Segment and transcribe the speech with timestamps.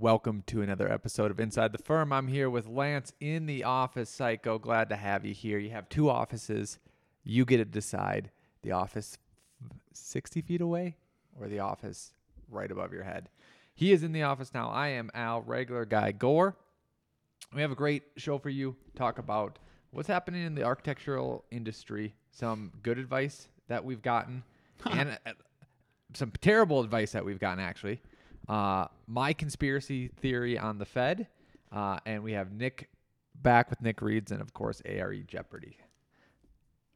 [0.00, 2.12] Welcome to another episode of Inside the Firm.
[2.12, 4.16] I'm here with Lance in the office.
[4.16, 5.58] Cayko, glad to have you here.
[5.58, 6.78] You have two offices.
[7.24, 8.30] You get to decide
[8.62, 9.18] the office
[9.92, 10.94] 60 feet away
[11.40, 12.12] or the office
[12.48, 13.28] right above your head.
[13.74, 14.70] He is in the office now.
[14.70, 16.54] I am Al, regular guy Gore.
[17.52, 18.76] We have a great show for you.
[18.94, 19.58] Talk about
[19.90, 24.44] what's happening in the architectural industry, some good advice that we've gotten,
[24.92, 25.32] and uh,
[26.14, 28.00] some terrible advice that we've gotten actually.
[28.48, 31.26] Uh, my conspiracy theory on the Fed,
[31.70, 32.88] uh, and we have Nick
[33.42, 35.76] back with Nick Reeds, and of course ARE Jeopardy.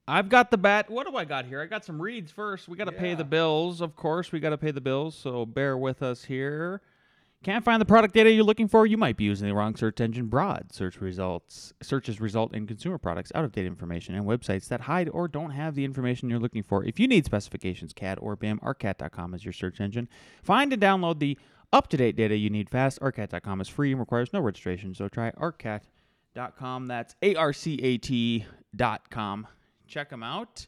[0.08, 0.90] I've got the bat.
[0.90, 1.60] What do I got here?
[1.60, 2.68] I got some reads first.
[2.68, 4.32] We got to pay the bills, of course.
[4.32, 6.82] We got to pay the bills, so bear with us here.
[7.42, 8.86] Can't find the product data you're looking for?
[8.86, 10.26] You might be using the wrong search engine.
[10.26, 14.82] Broad search results searches result in consumer products, out of date information, and websites that
[14.82, 16.84] hide or don't have the information you're looking for.
[16.84, 20.08] If you need specifications, CAD or BIM, ARCAT.com is your search engine.
[20.44, 21.36] Find and download the
[21.72, 23.00] up to date data you need fast.
[23.00, 26.86] ARCAT.com is free and requires no registration, so try ARCAT.com.
[26.86, 29.48] That's A R C A T.com.
[29.88, 30.66] Check them out.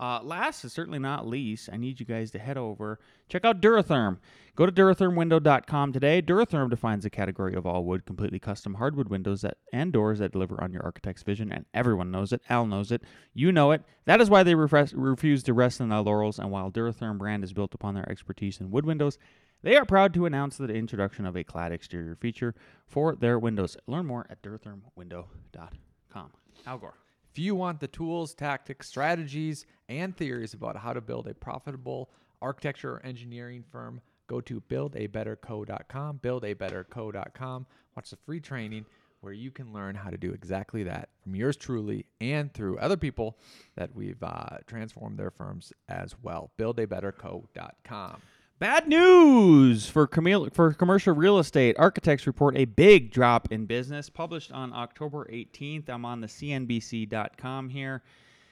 [0.00, 2.98] Uh, last is certainly not least, I need you guys to head over,
[3.28, 4.16] check out Duratherm.
[4.56, 6.22] Go to durathermwindow.com today.
[6.22, 10.32] Duratherm defines a category of all wood, completely custom hardwood windows that and doors that
[10.32, 12.40] deliver on your architect's vision, and everyone knows it.
[12.48, 13.02] Al knows it.
[13.34, 13.82] You know it.
[14.06, 17.44] That is why they refres- refuse to rest in their laurels, and while Duratherm brand
[17.44, 19.18] is built upon their expertise in wood windows,
[19.62, 22.54] they are proud to announce the introduction of a clad exterior feature
[22.86, 23.76] for their windows.
[23.86, 26.30] Learn more at durathermwindow.com.
[26.66, 26.99] Al Gore.
[27.30, 32.10] If you want the tools, tactics, strategies, and theories about how to build a profitable
[32.42, 37.66] architecture or engineering firm, go to buildabetterco.com, buildabetterco.com.
[37.96, 38.86] Watch the free training
[39.20, 42.96] where you can learn how to do exactly that from yours truly and through other
[42.96, 43.36] people
[43.76, 46.50] that we've uh, transformed their firms as well.
[46.58, 48.22] Buildabetterco.com.
[48.60, 51.76] Bad news for commer- for commercial real estate.
[51.78, 54.10] Architects report a big drop in business.
[54.10, 55.88] Published on October 18th.
[55.88, 58.02] I'm on the CNBC.com here.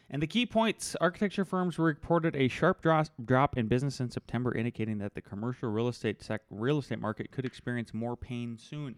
[0.09, 4.55] And the key points architecture firms reported a sharp dro- drop in business in September,
[4.55, 8.95] indicating that the commercial real estate sec- real estate market could experience more pain soon.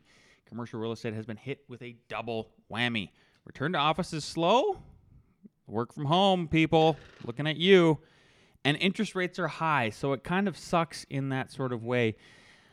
[0.47, 3.11] Commercial real estate has been hit with a double whammy.
[3.45, 4.79] Return to office is slow.
[5.67, 6.97] Work from home, people.
[7.25, 7.99] Looking at you
[8.65, 12.17] and interest rates are high, so it kind of sucks in that sort of way.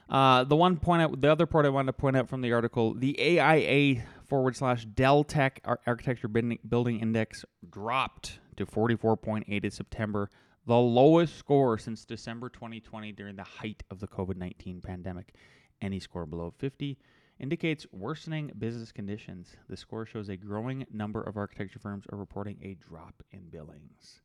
[0.10, 2.54] Uh, the one point, I, the other part I wanted to point out from the
[2.54, 10.30] article, the AIA forward slash Deltek Architecture Building Building Index dropped to 44.8 in September,
[10.66, 15.34] the lowest score since December 2020 during the height of the COVID 19 pandemic.
[15.82, 16.98] Any score below 50
[17.40, 19.56] indicates worsening business conditions.
[19.70, 24.22] The score shows a growing number of architecture firms are reporting a drop in billings.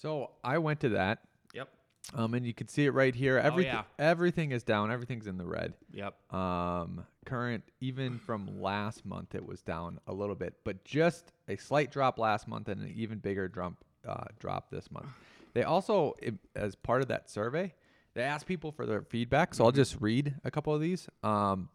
[0.00, 1.20] So I went to that,
[1.52, 1.68] Yep.
[2.14, 3.36] um, and you can see it right here.
[3.38, 3.82] Everything, yeah.
[3.98, 4.90] everything is down.
[4.90, 5.74] Everything's in the red.
[5.92, 6.32] Yep.
[6.32, 11.56] Um, current, even from last month, it was down a little bit, but just a
[11.56, 13.74] slight drop last month and an even bigger drop,
[14.08, 15.08] uh, drop this month.
[15.52, 17.74] They also, i- as part of that survey,
[18.14, 19.52] they asked people for their feedback.
[19.54, 21.08] So I'll just read a couple of these.
[21.22, 21.68] Um,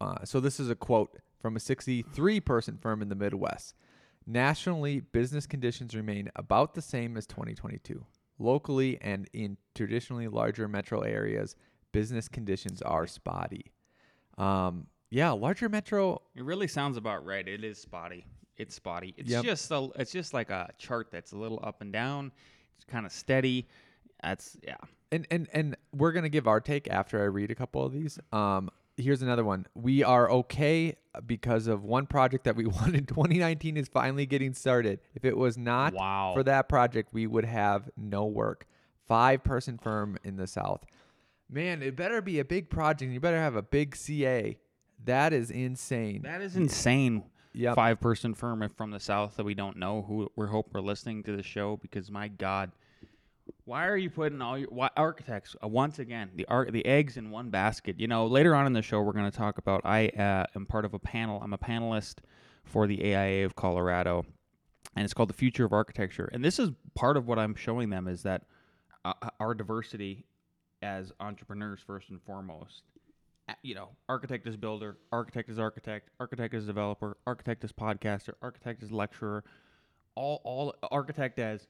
[0.00, 3.74] uh, so this is a quote from a 63 person firm in the Midwest.
[4.30, 8.04] Nationally, business conditions remain about the same as 2022.
[8.38, 11.56] Locally and in traditionally larger metro areas,
[11.92, 13.72] business conditions are spotty.
[14.36, 16.20] Um, yeah, larger metro.
[16.36, 17.48] It really sounds about right.
[17.48, 18.26] It is spotty.
[18.58, 19.14] It's spotty.
[19.16, 19.44] It's Yep.
[19.44, 22.30] just a, it's just like a chart that's a little up and down.
[22.76, 23.66] It's kind of steady.
[24.22, 24.76] That's yeah.
[25.10, 28.18] and and and we're gonna give our take after I read a couple of these.
[28.30, 29.66] Um, here's another one.
[29.74, 30.96] We are okay
[31.26, 35.00] because of one project that we won in 2019 is finally getting started.
[35.14, 36.32] If it was not Wow.
[36.34, 38.66] for that project, we would have no work.
[39.06, 40.84] Five person firm in the South.
[41.50, 43.10] Man, it better be a big project.
[43.10, 44.58] You better have a big CA.
[45.04, 46.22] That is insane.
[46.22, 47.22] That is insane.
[47.54, 47.74] Yep.
[47.74, 51.22] Five person firm from the south that we don't know who we hope we're listening
[51.24, 52.70] to the show because my God,
[53.68, 57.18] why are you putting all your why, architects uh, once again the ar- the eggs
[57.18, 58.00] in one basket?
[58.00, 59.82] You know, later on in the show we're going to talk about.
[59.84, 61.38] I uh, am part of a panel.
[61.42, 62.14] I'm a panelist
[62.64, 64.24] for the AIA of Colorado,
[64.96, 66.30] and it's called the Future of Architecture.
[66.32, 68.44] And this is part of what I'm showing them is that
[69.04, 70.24] uh, uh, our diversity
[70.80, 72.84] as entrepreneurs first and foremost.
[73.62, 78.82] You know, architect is builder, architect is architect, architect is developer, architect is podcaster, architect
[78.82, 79.44] is lecturer,
[80.14, 81.66] all all architect as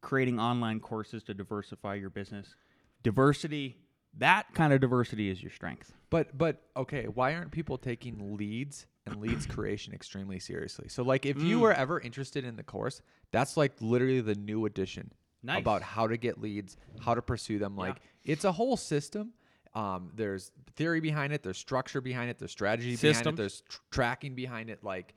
[0.00, 2.54] creating online courses to diversify your business.
[3.02, 3.76] Diversity,
[4.18, 5.92] that kind of diversity is your strength.
[6.10, 10.88] But but okay, why aren't people taking leads and leads creation extremely seriously?
[10.88, 11.62] So like if you Mm.
[11.62, 13.02] were ever interested in the course,
[13.32, 15.60] that's like literally the new edition Nice.
[15.60, 17.76] about how to get leads, how to pursue them.
[17.76, 19.32] Like it's a whole system.
[19.74, 23.80] Um, there's theory behind it, there's structure behind it, there's strategy behind it, there's tr-
[23.90, 24.84] tracking behind it.
[24.84, 25.14] Like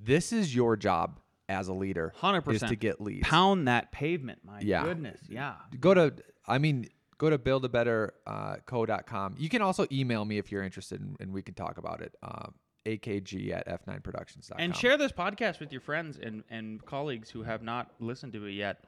[0.00, 3.28] this is your job as a leader, Hundred is percent to get leads.
[3.28, 4.38] Pound that pavement.
[4.44, 4.84] My Yeah.
[4.84, 5.20] goodness.
[5.28, 5.56] Yeah.
[5.80, 6.14] go to
[6.46, 6.88] i mean
[7.18, 11.54] go to buildabetterco.com you can also email me if you're interested and, and we can
[11.54, 12.54] talk about it um,
[12.86, 17.62] akg at f9productions.com And share this podcast with your friends and, and colleagues who have
[17.62, 18.84] not listened to it yet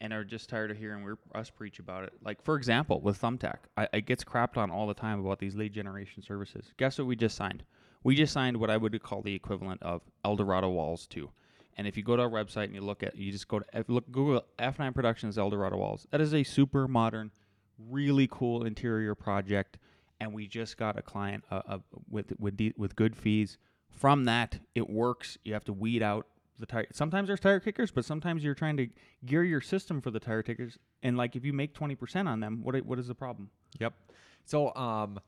[0.00, 2.12] and are just tired of hearing we're, us preach about it.
[2.22, 5.54] Like, for example, with Thumbtack, I, it gets crapped on all the time about these
[5.54, 6.70] lead generation services.
[6.76, 7.64] Guess what we just signed?
[8.02, 11.30] We just signed what I would call the equivalent of Eldorado Walls 2.
[11.76, 13.66] And if you go to our website and you look at, you just go to
[13.72, 16.06] F, look Google F9 Productions Eldorado Walls.
[16.10, 17.30] That is a super modern,
[17.78, 19.78] really cool interior project,
[20.20, 21.78] and we just got a client uh, uh,
[22.10, 23.58] with with de- with good fees.
[23.90, 25.36] From that, it works.
[25.44, 26.26] You have to weed out
[26.58, 26.86] the tire.
[26.92, 28.88] Sometimes there's tire kickers, but sometimes you're trying to
[29.26, 30.78] gear your system for the tire kickers.
[31.02, 33.50] And like if you make twenty percent on them, what what is the problem?
[33.78, 33.92] yep
[34.46, 35.18] so um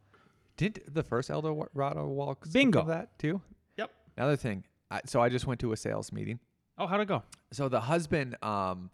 [0.56, 2.84] didn't the first eldorado walk Bingo.
[2.84, 3.42] that too
[3.76, 3.90] Yep.
[4.16, 6.38] another thing I, so i just went to a sales meeting
[6.80, 7.22] Oh, how'd it go?
[7.52, 8.90] so the husband um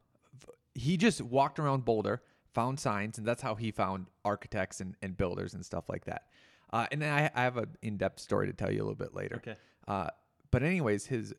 [0.75, 5.17] he just walked around boulder found signs and that's how he found architects and, and
[5.17, 6.23] builders and stuff like that
[6.73, 9.15] uh, and then I, I have an in-depth story to tell you a little bit
[9.15, 9.57] later Okay.
[9.87, 10.09] uh,
[10.51, 11.35] but anyways his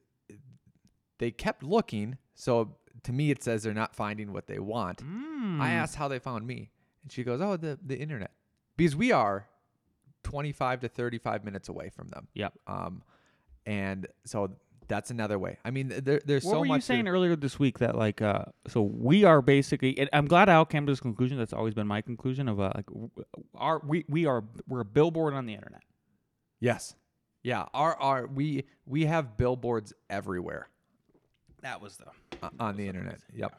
[1.17, 5.59] they kept looking so to me it says they're not finding what they want Mm.
[5.61, 6.69] i asked how they found me
[7.03, 8.31] and she goes oh the, the internet
[8.77, 9.47] because we are
[10.23, 12.53] 25 to 35 minutes away from them Yep.
[12.67, 13.03] um,
[13.65, 14.51] and so
[14.88, 17.35] that's another way i mean there, there's What so were much you to- saying earlier
[17.35, 20.91] this week that like uh so we are basically and I'm glad Al came to
[20.91, 22.85] this conclusion that's always been my conclusion of uh, like
[23.56, 25.81] our we we are we're a billboard on the internet.
[26.59, 26.95] Yes.
[27.44, 27.65] Yeah.
[27.73, 30.69] Our our we we have billboards everywhere
[31.63, 32.06] That was the
[32.44, 33.19] uh, on the internet.
[33.33, 33.57] Yep.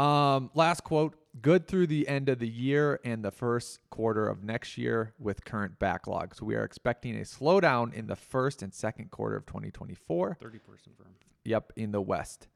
[0.00, 4.42] Um, last quote: Good through the end of the year and the first quarter of
[4.42, 6.40] next year with current backlogs.
[6.40, 10.38] We are expecting a slowdown in the first and second quarter of 2024.
[10.40, 11.08] 30 person firm.
[11.44, 12.48] Yep, in the West.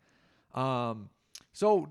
[0.55, 1.11] Um,
[1.53, 1.89] so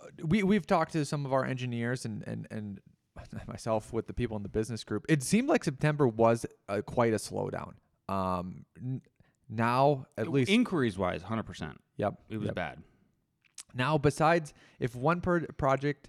[0.00, 2.80] uh, we we've talked to some of our engineers and and and
[3.48, 5.04] myself with the people in the business group.
[5.08, 7.72] It seemed like September was uh, quite a slowdown.
[8.08, 9.02] Um, n-
[9.48, 11.76] now at least inquiries wise, 100%.
[11.96, 12.54] yep, It was yep.
[12.54, 12.78] bad.
[13.74, 16.08] Now besides if one per project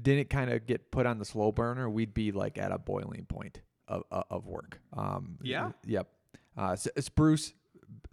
[0.00, 3.26] didn't kind of get put on the slow burner, we'd be like at a boiling
[3.28, 4.80] point of of, of work.
[4.94, 5.72] Um, Yeah?
[5.86, 6.08] Yep.
[6.56, 7.52] Uh, S- Spruce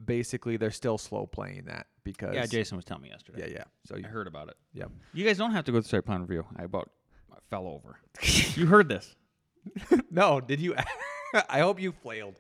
[0.04, 3.48] basically they're still slow playing that because Yeah, Jason was telling me yesterday.
[3.48, 4.56] yeah yeah so I you, heard about it.
[4.74, 6.46] yeah You guys don't have to go to site plan review.
[6.58, 6.90] I about
[7.32, 8.00] I fell over.
[8.56, 9.16] you heard this.
[10.12, 10.76] no did you
[11.50, 12.40] i hope you flailed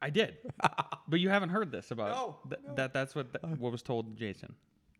[0.00, 0.36] I did.
[1.08, 4.06] but you haven't heard this about No, th- that that's what th- what was told
[4.06, 4.54] to Jason.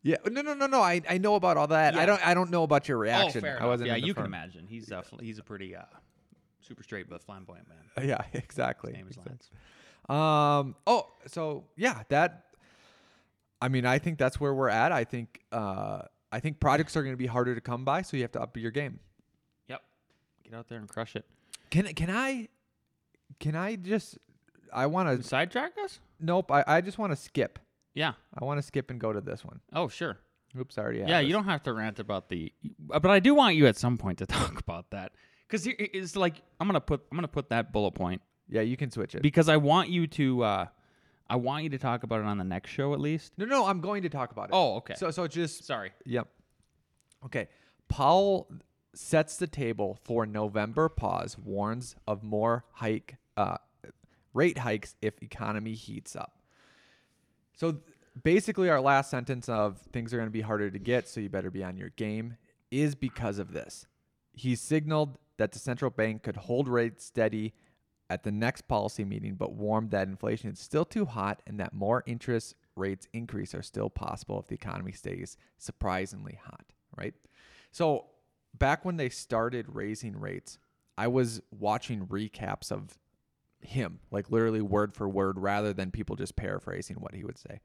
[0.05, 2.51] Yeah no no no no i, I know about all that i don't i don't
[2.51, 4.67] know about your reaction oh, fair i wasn't Yeah, you can imagine.
[4.69, 5.83] He's uh, he's a pretty uh,
[6.61, 7.79] super straight but flamboyant man.
[7.99, 9.51] Uh, yeah exactly His name is Lance.
[10.09, 10.77] Um.
[10.87, 12.45] Oh, so yeah, that.
[13.61, 14.93] I mean, I think that's where we're at.
[14.93, 15.41] I think.
[15.51, 18.33] Uh, I think projects are going to be harder to come by, so you have
[18.33, 18.99] to up your game.
[19.69, 19.83] Yep.
[20.45, 21.25] Get out there and crush it.
[21.71, 22.49] Can Can I?
[23.41, 24.19] Can I just?
[24.73, 25.27] I want to.
[25.27, 26.01] Sidetrack us?
[26.21, 26.51] Nope.
[26.53, 27.59] I, I just want to skip.
[27.95, 28.13] Yeah.
[28.39, 29.61] I want to skip and go to this one.
[29.73, 30.19] Oh, sure.
[30.59, 30.99] Oops, I already.
[31.01, 32.53] Yeah, you don't have to rant about the,
[32.87, 35.13] but I do want you at some point to talk about that
[35.49, 38.91] because it's like I'm gonna put I'm gonna put that bullet point Yeah, you can
[38.93, 39.23] switch it.
[39.23, 40.67] because I want you to, uh,
[41.29, 43.33] I want you to talk about it on the next show at least.
[43.37, 44.51] no, no, I'm going to talk about it.
[44.53, 44.95] Oh, okay.
[44.97, 45.91] So, so just Sorry.
[46.05, 46.29] Yep.
[47.25, 47.49] Okay.
[47.89, 48.49] Powell
[48.95, 53.57] sets the table for November pause, warns of more hike uh,
[54.35, 56.37] rate hikes if economy heats up.
[57.55, 57.79] So
[58.23, 61.29] basically, our last sentence of things are going to be harder to get, so you
[61.29, 62.37] better be on your game
[62.71, 63.87] is because of this.
[64.33, 67.55] He signaled that the central bank could hold rates steady
[68.11, 71.73] at the next policy meeting, but warned that inflation is still too hot and that
[71.73, 76.65] more interest rates increase are still possible if the economy stays surprisingly hot,
[76.97, 77.15] right?
[77.71, 78.07] So,
[78.57, 80.59] back when they started raising rates,
[80.97, 82.99] I was watching recaps of
[83.67, 87.61] him, like literally word for word, rather than people just paraphrasing what he would say.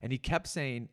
[0.00, 0.88] And he kept saying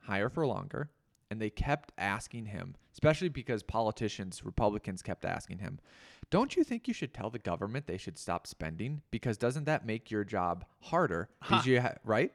[0.00, 0.90] higher for longer
[1.30, 5.80] and they kept asking him, especially because politicians, Republicans kept asking him,
[6.28, 9.86] "Don't you think you should tell the government they should stop spending because doesn't that
[9.86, 12.34] make your job harder?" 'Cause you ha- right?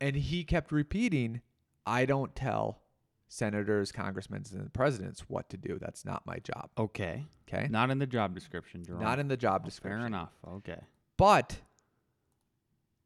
[0.00, 1.40] And he kept repeating,
[1.86, 2.82] "I don't tell
[3.28, 5.78] senators, congressmen, and presidents what to do.
[5.80, 7.26] That's not my job." Okay.
[7.48, 7.68] Okay?
[7.70, 9.02] Not in the job description, Jerome.
[9.02, 9.98] Not in the job oh, description.
[9.98, 10.32] Fair enough.
[10.46, 10.80] Okay.
[11.16, 11.58] But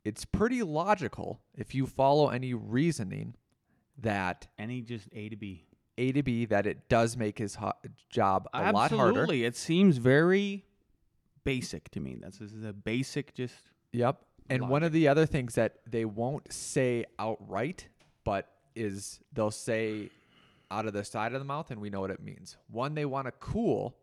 [0.05, 3.35] it's pretty logical if you follow any reasoning
[3.99, 5.65] that Any just A to B.
[5.99, 7.73] A to B that it does make his ho-
[8.11, 9.21] job a lot harder.
[9.21, 9.45] Absolutely.
[9.45, 10.65] It seems very
[11.45, 12.17] basic to me.
[12.21, 13.55] That's this is a basic just
[13.93, 14.25] Yep.
[14.51, 17.89] And one of the other things that they won't say outright,
[18.25, 20.11] but is they'll say
[20.71, 22.57] out of the side of the mouth, and we know what it means.
[22.71, 23.95] One, they want to cool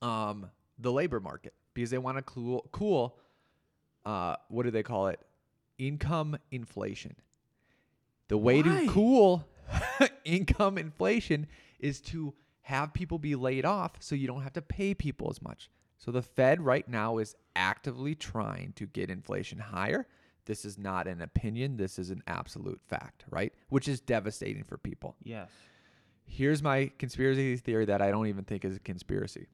[0.00, 3.16] um, the labor market because they want to cool, cool
[4.04, 5.20] uh, what do they call it?
[5.78, 7.16] Income inflation.
[8.28, 8.86] The way Why?
[8.86, 9.46] to cool
[10.24, 11.46] income inflation
[11.78, 15.42] is to have people be laid off so you don't have to pay people as
[15.42, 15.70] much.
[15.98, 20.06] So the Fed right now is actively trying to get inflation higher.
[20.44, 23.52] This is not an opinion, this is an absolute fact, right?
[23.68, 25.16] Which is devastating for people.
[25.22, 25.50] Yes.
[26.24, 29.48] Here's my conspiracy theory that I don't even think is a conspiracy.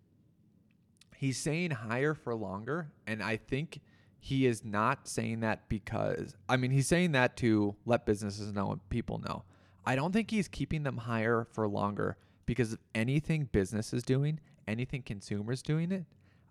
[1.16, 3.80] He's saying higher for longer, and I think
[4.20, 8.72] he is not saying that because I mean he's saying that to let businesses know
[8.72, 9.44] and people know.
[9.84, 12.16] I don't think he's keeping them higher for longer
[12.46, 16.04] because of anything business is doing, anything consumers doing it.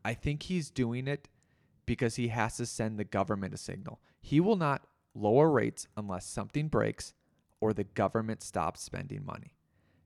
[0.04, 1.28] I think he's doing it
[1.88, 4.00] because he has to send the government a signal.
[4.22, 7.14] He will not lower rates unless something breaks
[7.60, 9.56] or the government stops spending money.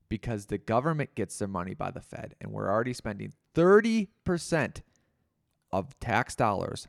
[0.08, 4.82] Because the government gets their money by the Fed, and we're already spending 30%
[5.72, 6.88] of tax dollars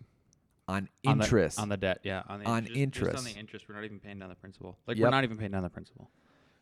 [0.69, 1.59] on On the- interest.
[1.61, 2.23] on the debt, yeah.
[2.29, 4.77] On, the On interest, just on the interest, we're not even paying down the principal.
[4.87, 5.05] Like Yep.
[5.05, 6.11] we're not even paying down the principal.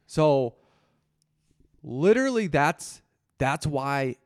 [0.06, 0.54] So
[1.82, 3.02] literally that's
[3.38, 4.16] that's why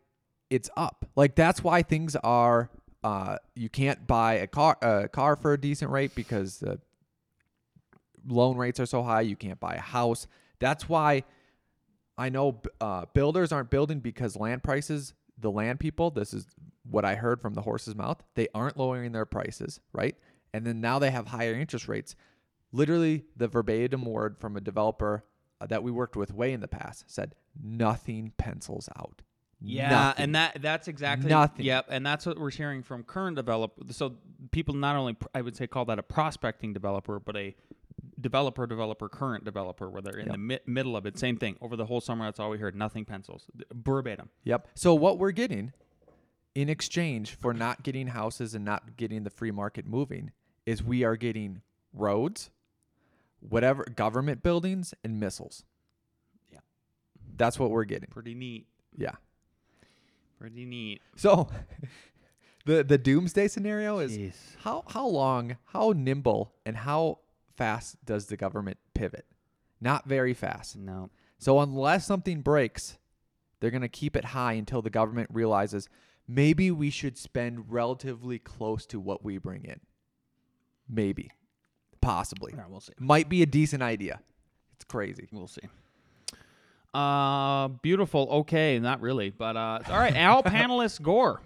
[0.50, 1.08] it's up.
[1.16, 2.70] Like that's why things are
[3.04, 6.80] uh you can't buy a car a car for a decent rate because the
[8.26, 10.26] loan rates are so high you can't buy a house.
[10.58, 11.24] That's why
[12.16, 16.46] I know uh, builders aren't building because land prices, the land people, this is
[16.88, 20.16] what I heard from the horse's mouth, they aren't lowering their prices, right?
[20.52, 22.14] And then now they have higher interest rates.
[22.72, 25.24] Literally, the verbatim word from a developer
[25.60, 29.22] uh, that we worked with way in the past said, nothing pencils out.
[29.64, 30.22] Yeah, Nothing.
[30.24, 31.64] and that that's exactly Nothing.
[31.66, 33.96] Yep, and that's what we're hearing from current developers.
[33.96, 34.14] So
[34.50, 37.54] people not only I would say call that a prospecting developer, but a
[38.20, 40.32] developer, developer, current developer, where they're in Yep.
[40.34, 41.18] the mi- middle of it.
[41.18, 42.24] Same thing over the whole summer.
[42.26, 42.74] That's all we heard.
[42.76, 44.28] Nothing pencils, verbatim.
[44.44, 44.68] Yep.
[44.74, 45.72] So what we're getting
[46.54, 50.30] in exchange for not getting houses and not getting the free market moving
[50.66, 51.60] is we are getting
[51.92, 52.50] roads,
[53.40, 55.64] whatever government buildings and missiles.
[56.52, 56.60] Yeah.
[57.36, 58.08] That's what we're getting.
[58.10, 58.66] Pretty neat.
[58.96, 59.12] Yeah.
[60.38, 61.00] Pretty neat.
[61.16, 61.48] So
[62.66, 64.36] the the doomsday scenario is Jeez.
[64.62, 67.18] how how long, how nimble and how
[67.56, 69.26] fast does the government pivot?
[69.80, 70.76] Not very fast.
[70.76, 71.10] No.
[71.38, 72.98] So unless something breaks,
[73.60, 75.88] they're going to keep it high until the government realizes
[76.26, 79.80] maybe we should spend relatively close to what we bring in.
[80.88, 81.30] Maybe.
[82.00, 82.54] Possibly.
[82.68, 82.92] We'll see.
[82.98, 84.20] Might be a decent idea.
[84.74, 85.28] It's crazy.
[85.32, 85.62] We'll see.
[86.94, 88.28] Uh, beautiful.
[88.30, 90.14] Okay, not really, but uh, all right.
[90.14, 91.40] Al panelist Gore.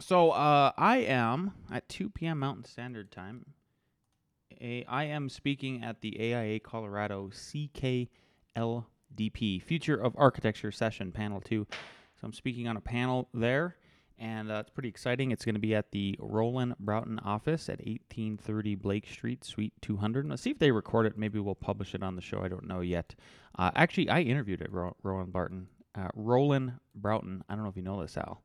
[0.00, 2.38] So uh, I am at 2 p.m.
[2.38, 3.44] Mountain Standard Time.
[4.60, 8.08] A, I am speaking at the AIA Colorado CKLDP
[9.62, 11.66] Future of Architecture session, panel two.
[11.70, 13.76] So I'm speaking on a panel there,
[14.18, 15.30] and uh, it's pretty exciting.
[15.32, 20.28] It's going to be at the Rowland Broughton office at 1830 Blake Street, Suite 200.
[20.28, 21.18] Let's see if they record it.
[21.18, 22.40] Maybe we'll publish it on the show.
[22.42, 23.14] I don't know yet.
[23.58, 25.68] Uh, actually, I interviewed at Ro- Roland Barton.
[25.94, 27.42] Uh, Rowland Broughton.
[27.48, 28.42] I don't know if you know this, Al.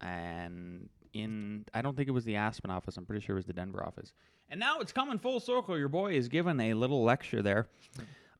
[0.00, 2.96] And in, I don't think it was the Aspen office.
[2.96, 4.12] I'm pretty sure it was the Denver office.
[4.48, 5.78] And now it's coming full circle.
[5.78, 7.68] Your boy is given a little lecture there.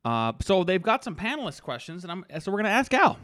[0.04, 3.18] Uh, so they've got some panelist questions, and I'm so we're gonna ask Al.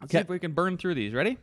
[0.00, 1.12] Let's see if we can burn through these.
[1.14, 1.38] Ready?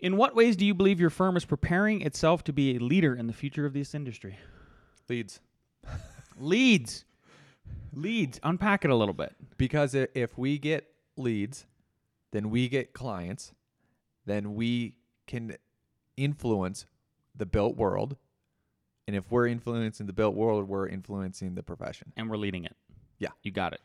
[0.00, 3.14] In what ways do you believe your firm is preparing itself to be a leader
[3.14, 4.38] in the future of this industry?
[5.08, 5.40] Leads.
[6.38, 7.04] Leads.
[7.94, 8.38] Leads.
[8.42, 9.34] Unpack it a little bit.
[9.56, 10.86] Because if we get
[11.16, 11.66] leads,
[12.32, 13.52] then we get clients,
[14.26, 15.56] then we can
[16.16, 16.86] influence
[17.34, 18.16] the built world.
[19.06, 22.12] And if we're influencing the built world, we're influencing the profession.
[22.16, 22.76] And we're leading it.
[23.18, 23.30] Yeah.
[23.42, 23.80] You got it.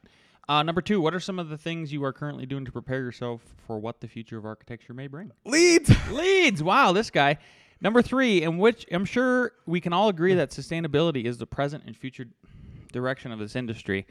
[0.51, 2.99] Uh, number two, what are some of the things you are currently doing to prepare
[2.99, 5.31] yourself for what the future of architecture may bring?
[5.45, 5.89] Leads.
[6.11, 6.61] Leads.
[6.61, 7.37] Wow, this guy.
[7.79, 11.85] Number three, in which I'm sure we can all agree that sustainability is the present
[11.87, 12.25] and future
[12.91, 14.05] direction of this industry.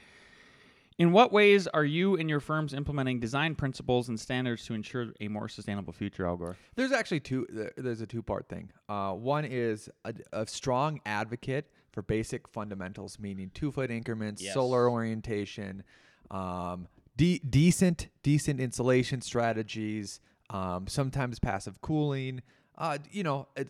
[0.97, 5.09] In what ways are you and your firms implementing design principles and standards to ensure
[5.21, 6.57] a more sustainable future, Al Gore?
[6.75, 7.71] There's actually two.
[7.77, 8.71] There's a two part thing.
[8.89, 14.55] Uh, one is a, a strong advocate for basic fundamentals, meaning two foot increments, Yes.
[14.55, 15.83] solar orientation,
[16.31, 20.21] um, de- decent decent insulation strategies,
[20.51, 22.43] um, sometimes passive cooling.
[22.79, 23.69] Uh, you know, it,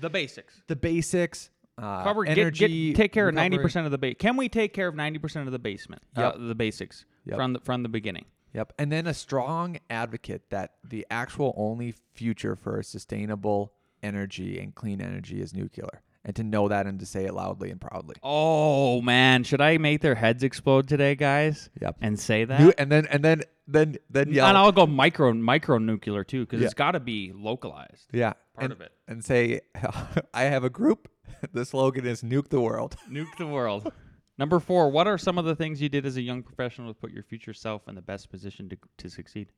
[0.00, 0.62] The basics.
[0.66, 1.50] the basics.
[1.78, 4.16] Uh, Cover energy get take care of ninety percent of the base.
[4.18, 6.00] Can we take care of ninety percent of the basement?
[6.16, 7.36] Uh, the basics Yep.
[7.36, 8.24] from the from the beginning.
[8.54, 8.72] Yep.
[8.78, 15.02] And then a strong advocate that the actual only future for sustainable energy and clean
[15.02, 16.00] energy is nuclear.
[16.26, 18.16] And to know that and to say it loudly and proudly.
[18.20, 21.70] Oh man, should I make their heads explode today, guys?
[21.80, 21.98] Yep.
[22.00, 22.60] And say that.
[22.60, 24.48] Nu- and then and then then then yell.
[24.48, 26.64] And I'll go micro micro nuclear too, because Yeah.
[26.66, 28.08] it's got to be localized.
[28.12, 28.32] yeah.
[28.54, 28.90] part and, of it.
[29.06, 29.60] And say
[30.34, 31.08] I have a group.
[31.52, 32.96] The slogan is nuke the world.
[33.10, 33.92] Nuke the world.
[34.36, 34.90] Number four.
[34.90, 37.22] What are some of the things you did as a young professional to put your
[37.22, 39.52] future self in the best position to to succeed?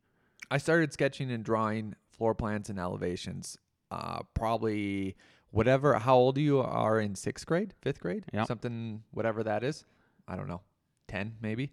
[0.50, 3.56] I started sketching and drawing floor plans and elevations.
[3.90, 5.16] Uh, probably
[5.50, 5.94] whatever.
[5.98, 8.46] How old you are in sixth grade, fifth grade, Yep.
[8.46, 9.84] something, whatever that is.
[10.26, 10.60] I don't know,
[11.06, 11.72] ten maybe.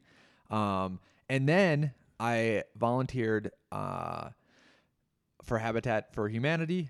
[0.49, 4.29] Um, and then I volunteered uh,
[5.43, 6.89] for Habitat for Humanity.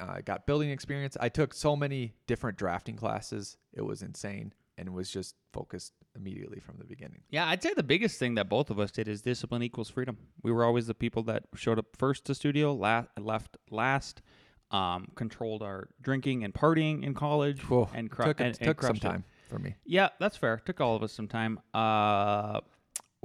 [0.00, 1.16] I got building experience.
[1.20, 3.56] I took so many different drafting classes.
[3.74, 7.20] It was insane, and was just focused immediately from the beginning.
[7.28, 10.16] Yeah, I'd say the biggest thing that both of us did is discipline equals freedom.
[10.42, 14.22] We were always the people that showed up first to studio, la- left last,
[14.70, 18.82] um, controlled our drinking and partying in college, Whew, and, cru- took, and, and took
[18.82, 19.08] some crushed it.
[19.08, 19.74] time for me.
[19.84, 20.60] Yeah, that's fair.
[20.64, 21.60] Took all of us some time.
[21.74, 22.60] Uh,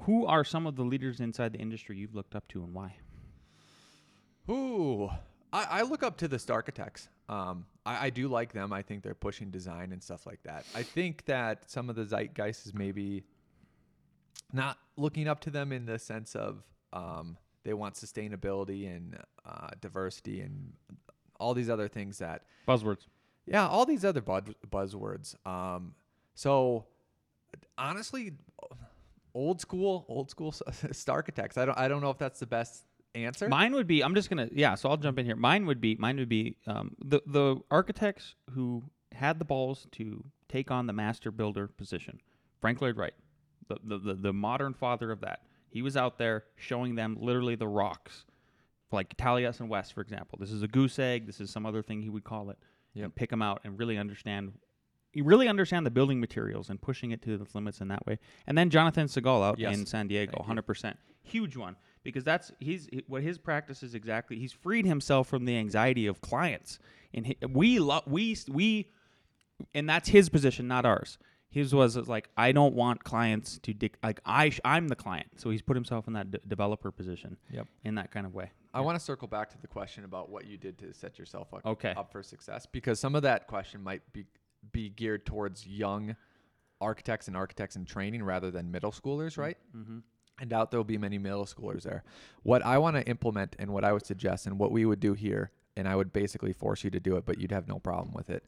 [0.01, 2.95] who are some of the leaders inside the industry you've looked up to and why?
[4.49, 5.09] Ooh,
[5.53, 7.07] I, I look up to the architects.
[7.29, 8.73] Um, I, I do like them.
[8.73, 10.65] I think they're pushing design and stuff like that.
[10.75, 13.23] I think that some of the zeitgeist is maybe
[14.53, 19.69] not looking up to them in the sense of um, they want sustainability and uh,
[19.81, 20.73] diversity and
[21.39, 23.05] all these other things that Buzzwords.
[23.45, 25.35] yeah, all these other buzz, buzzwords.
[25.47, 25.93] Um,
[26.33, 26.85] so
[27.77, 28.33] honestly,
[29.33, 30.51] old school, old school
[30.91, 31.57] star architects.
[31.57, 33.47] I don't, I don't know if that's the best answer.
[33.47, 34.03] Mine would be.
[34.03, 34.49] I'm just gonna.
[34.51, 34.75] Yeah.
[34.75, 35.35] So I'll jump in here.
[35.35, 35.95] Mine would be.
[35.95, 40.93] Mine would be um, the the architects who had the balls to take on the
[40.93, 42.19] master builder position.
[42.61, 43.13] Frank Lloyd Wright,
[43.67, 45.41] the the the, the modern father of that.
[45.69, 48.23] He was out there showing them literally the rocks,
[48.95, 50.37] like Taliesin West, for example.
[50.41, 51.27] This is a goose egg.
[51.27, 52.57] This is some other thing he would call it.
[52.95, 53.03] Yep.
[53.03, 54.53] And pick them out and really understand.
[55.13, 58.17] You really understand the building materials and pushing it to the limits in that way.
[58.47, 59.77] And then Jonathan Segal out Yes.
[59.77, 63.95] in San Diego, hundred percent, huge one because that's he's he- what his practice is
[63.95, 64.39] exactly.
[64.39, 66.79] He's freed himself from the anxiety of clients,
[67.13, 68.91] and he, we love we we,
[69.73, 71.17] and that's his position, not ours.
[71.49, 75.27] His was like I don't want clients to dic- like I sh- I'm the client,
[75.37, 77.37] so he's put himself in that d- developer position.
[77.51, 77.67] Yep.
[77.85, 78.51] in that kind of way.
[78.75, 81.53] I want to circle back to the question about what you did to set yourself
[81.53, 81.93] up, Okay.
[81.95, 84.25] up for success because some of that question might be
[84.71, 86.15] be geared towards young
[86.81, 89.57] architects and architects in training rather than middle schoolers, right?
[89.75, 89.99] Mm-hmm.
[90.39, 92.03] I doubt there will be many middle schoolers there.
[92.43, 95.13] What I want to implement and what I would suggest and what we would do
[95.13, 98.13] here, and I would basically force you to do it, but you'd have no problem
[98.13, 98.43] with it.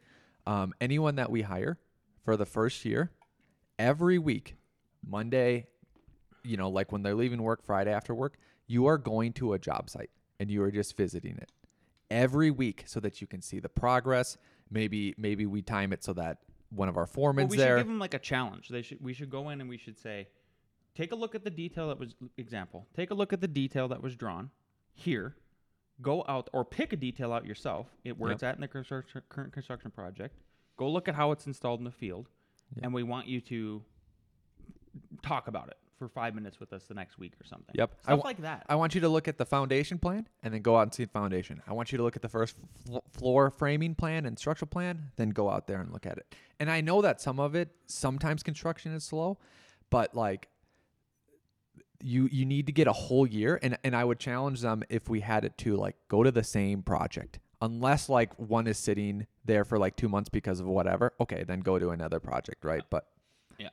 [0.45, 1.77] Um, anyone that we hire
[2.25, 3.11] for the first year,
[3.79, 4.55] every week,
[5.07, 5.67] Monday,
[6.43, 9.59] you know, like when they're leaving work, Friday after work, you are going to a
[9.59, 11.51] job site and you are just visiting it
[12.09, 14.37] every week so that you can see the progress.
[14.69, 17.77] Maybe maybe we time it so that one of our Well, we there.
[17.77, 18.69] should give them like a challenge.
[18.69, 20.27] They should we should go in and we should say,
[20.95, 22.87] take a look at the detail that was example.
[22.95, 24.51] Take a look at the detail that was drawn
[24.93, 25.35] here.
[26.01, 28.35] Go out or pick a detail out yourself it, where Yep.
[28.35, 30.35] it's at in the construction, current construction project.
[30.77, 32.29] Go look at how it's installed in the field,
[32.75, 32.83] Yep.
[32.85, 33.83] and we want you to
[35.23, 37.73] talk about it for five minutes with us the next week or something.
[37.73, 37.91] Yep.
[37.99, 38.65] I stuff wa- like that.
[38.69, 41.03] I want you to look at the foundation plan and then go out and see
[41.05, 41.61] the foundation.
[41.67, 42.55] I want you to look at the first
[42.85, 46.35] fl- floor framing plan and structural plan, then go out there and look at it.
[46.59, 49.37] And I know that some of it, sometimes construction is slow,
[49.89, 50.47] but like
[51.99, 55.09] you you need to get a whole year and and I would challenge them if
[55.09, 57.39] we had it to like go to the same project.
[57.59, 61.13] Unless like one is sitting there for like 2 months because of whatever.
[61.19, 62.83] Okay, then go to another project, right?
[62.91, 63.07] But
[63.57, 63.69] yeah.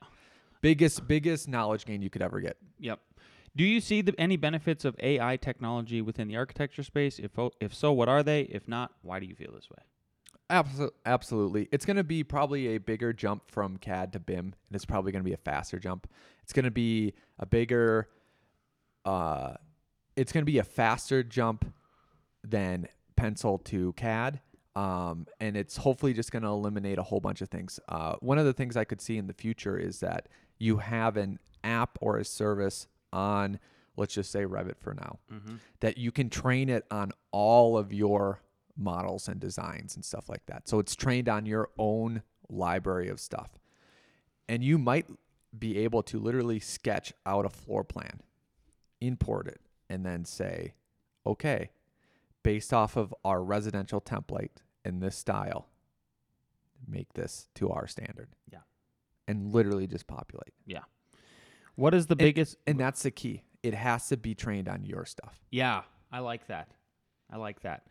[0.64, 2.56] Biggest biggest knowledge gain you could ever get.
[2.78, 2.98] Yep.
[3.54, 7.18] Do you see the, any benefits of AI technology within the architecture space?
[7.18, 8.42] If if so, what are they?
[8.42, 9.82] If not, why do you feel this way?
[10.50, 11.68] Absol- Absolutely.
[11.70, 15.12] It's going to be probably a bigger jump from CAD to BIM, and it's probably
[15.12, 16.08] going to be a faster jump.
[16.42, 18.08] It's going to be a bigger,
[19.04, 19.54] uh,
[20.16, 21.72] it's going to be a faster jump
[22.42, 24.40] than pencil to CAD.
[24.76, 27.78] Um, and it's hopefully just going to eliminate a whole bunch of things.
[27.88, 31.16] Uh, one of the things I could see in the future is that you have
[31.16, 33.58] an app or a service on,
[33.96, 35.56] let's just say Revit for now, mm-hmm.
[35.80, 38.40] that you can train it on all of your
[38.76, 40.68] models and designs and stuff like that.
[40.68, 43.58] So it's trained on your own library of stuff.
[44.48, 45.06] And you might
[45.56, 48.20] be able to literally sketch out a floor plan,
[49.00, 50.74] import it, and then say,
[51.24, 51.70] okay,
[52.42, 54.50] based off of our residential template
[54.84, 55.68] in this style,
[56.86, 58.28] make this to our standard.
[58.52, 58.58] Yeah.
[59.26, 60.52] And literally just populate.
[60.66, 60.82] Yeah.
[61.76, 62.56] What is the And- biggest?
[62.66, 63.42] And that's the key.
[63.62, 65.40] It has to be trained on your stuff.
[65.50, 65.82] Yeah,
[66.12, 66.68] I like that.
[67.30, 67.86] I like that.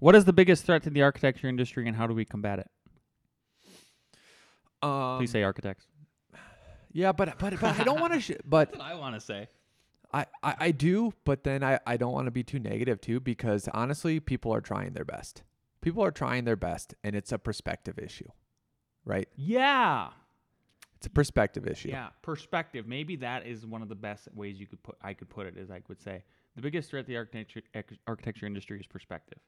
[0.00, 2.70] What is the biggest threat to the architecture industry, and how do we combat it?
[4.82, 5.86] Um, Please say architects.
[6.92, 8.20] Yeah, but but but I don't want to.
[8.20, 9.48] Sh- but I want to say.
[10.12, 11.12] I, I I do.
[11.24, 14.60] But then I I don't want to be too negative too because honestly, people are
[14.62, 15.42] trying their best.
[15.82, 18.28] People are trying their best, and it's a perspective issue,
[19.04, 19.28] right?
[19.36, 20.08] Yeah.
[20.98, 21.90] It's a perspective issue.
[21.90, 22.88] Yeah, perspective.
[22.88, 24.96] Maybe that is one of the best ways you could put.
[25.00, 26.24] I could put it is I would say
[26.56, 27.62] the biggest threat to the architecture
[28.08, 29.38] architecture industry is perspective.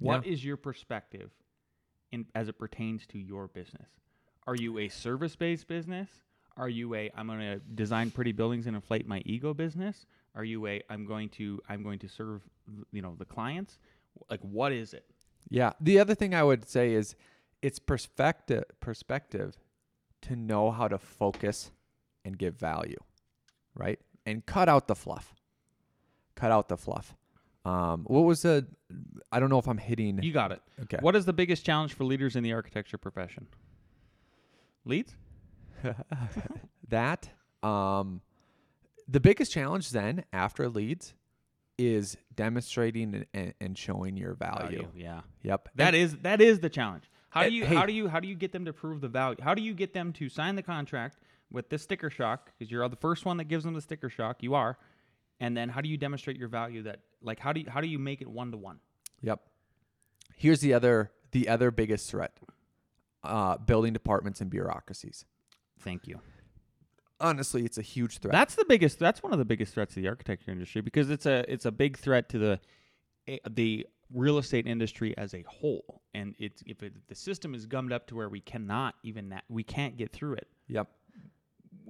[0.00, 1.30] What is your perspective,
[2.10, 3.88] in as it pertains to your business?
[4.48, 6.08] Are you a service based business?
[6.56, 10.04] Are you a I'm going to design pretty buildings and inflate my ego business?
[10.34, 12.42] Are you a I'm going to I'm going to serve
[12.90, 13.78] you know the clients?
[14.28, 15.04] Like what is it?
[15.48, 15.74] Yeah.
[15.80, 17.14] The other thing I would say is
[17.62, 19.56] it's perspective perspective
[20.22, 21.70] to know how to focus
[22.24, 22.98] and give value,
[23.74, 23.98] right?
[24.26, 25.34] And cut out the fluff.
[26.34, 27.16] Cut out the fluff.
[27.64, 28.66] Um, what was the?
[29.32, 30.22] I don't know if I'm hitting.
[30.22, 30.62] You got it.
[30.82, 30.98] okay.
[31.00, 33.46] What is the biggest challenge for leaders in the architecture profession?
[34.84, 35.14] Leads?
[36.88, 37.28] that
[37.62, 38.20] um,
[39.06, 41.14] the biggest challenge then after leads
[41.76, 44.88] is demonstrating and, and, and showing your value.
[44.94, 45.20] Yeah.
[45.42, 45.68] Yep.
[45.76, 47.10] That is that is the challenge.
[47.30, 49.08] How do you hey- how do you how do you get them to prove the
[49.08, 49.36] value?
[49.42, 51.18] How do you get them to sign the contract
[51.50, 54.42] with this sticker shock because you're the first one that gives them the sticker shock.
[54.42, 54.78] You are,
[55.40, 56.82] and then how do you demonstrate your value?
[56.82, 58.80] That like how do you how do you make it one to one?
[59.22, 59.40] Yep.
[60.36, 62.38] Here's the other the other biggest threat:
[63.24, 65.24] uh, building departments and bureaucracies.
[65.80, 66.20] Thank you.
[67.20, 68.32] Honestly, it's a huge threat.
[68.32, 68.98] That's the biggest.
[68.98, 71.72] That's one of the biggest threats to the architecture industry because it's a it's a
[71.72, 72.60] big threat to the
[73.26, 76.02] eh, the real estate industry as a whole.
[76.14, 79.44] And it's if it, the system is gummed up to where we cannot even that
[79.48, 80.88] we can't get through it, yep.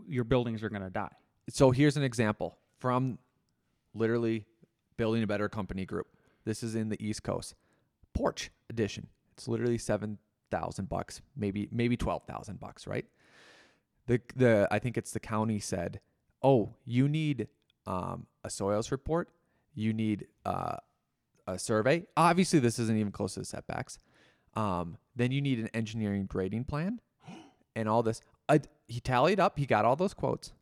[0.07, 1.12] your buildings are going to die.
[1.48, 3.18] So here's an example from
[3.94, 4.44] literally
[4.96, 6.09] building a better company group.
[6.44, 7.54] This is in the East Coast.
[8.14, 9.07] Porch edition.
[9.35, 10.18] It's literally seven
[10.50, 13.07] thousand bucks, maybe maybe twelve thousand bucks, right?
[14.07, 16.00] The the I think it's the county said,
[16.42, 17.48] oh, you need
[17.87, 19.28] um, a soils report,
[19.74, 20.76] you need uh,
[21.54, 22.04] a survey.
[22.16, 23.98] Obviously, this isn't even close to the setbacks.
[24.54, 27.00] Um, then you need an engineering grading plan,
[27.76, 28.20] and all this.
[28.48, 29.58] I, he tallied up.
[29.58, 30.52] He got all those quotes.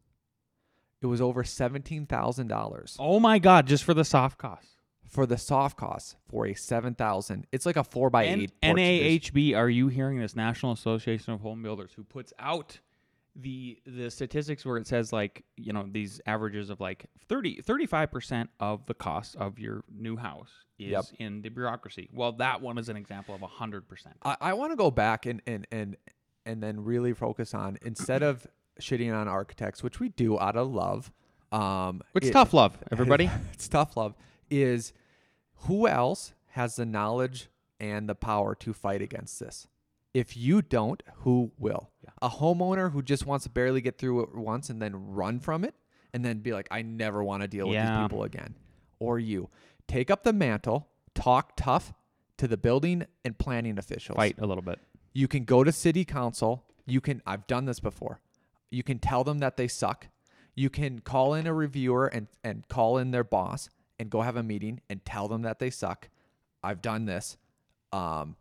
[1.02, 3.66] It was over seventeen thousand dollars Oh my God!
[3.66, 4.70] Just for the soft costs.
[5.08, 7.46] for the soft costs for a seven thousand.
[7.52, 8.52] It's like a four by N- eight.
[8.62, 9.32] porch edition.
[9.34, 10.34] NAHB, are you hearing this?
[10.34, 12.80] National Association of Home Builders, who puts out
[13.38, 18.10] the the statistics where it says like you know these averages of like 30 35
[18.10, 21.04] percent of the cost of your new house is Yep.
[21.18, 22.08] in the bureaucracy.
[22.12, 24.16] Well, that one is an example of hundred percent.
[24.22, 25.96] I, I want to go back and and and
[26.44, 28.46] and then really focus on instead of
[28.80, 31.10] shitting on architects, which we do out of love.
[31.52, 33.30] Um, It's it- tough love, everybody.
[33.52, 34.14] it's tough love.
[34.50, 34.92] Is
[35.60, 37.48] who else has the knowledge
[37.80, 39.66] and the power to fight against this?
[40.14, 41.90] If you don't, who will?
[42.22, 45.64] A homeowner who just wants to barely get through it once and then run from
[45.64, 45.74] it
[46.14, 47.98] and then be like, I never want to deal with Yeah.
[47.98, 48.54] these people again.
[48.98, 49.50] Or you
[49.86, 51.92] take up the mantle, talk tough
[52.38, 54.16] to the building and planning officials.
[54.16, 54.78] Fight a little bit.
[55.12, 56.64] You can go to city council.
[56.86, 58.20] You can I've done this before.
[58.70, 60.08] You can tell them that they suck.
[60.54, 64.36] You can call in a reviewer and and call in their boss and go have
[64.36, 66.08] a meeting and tell them that they suck.
[66.62, 67.36] I've done this.
[67.92, 68.36] Um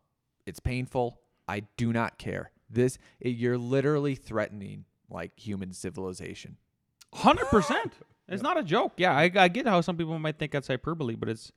[0.45, 1.19] it's painful.
[1.47, 2.51] I do not care.
[2.75, 6.57] This it, you're literally threatening like human civilization.
[7.13, 7.93] Hundred percent.
[8.27, 8.93] It's not a joke.
[8.97, 11.51] Yeah, I, I get how some people might think that's hyperbole, but it's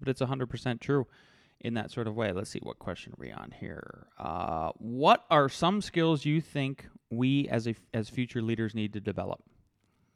[0.00, 1.06] but it's hundred percent true
[1.60, 2.32] in that sort of way.
[2.32, 4.06] Let's see what question are we on here.
[4.18, 9.00] Uh, what are some skills you think we as a as future leaders need to
[9.00, 9.42] develop?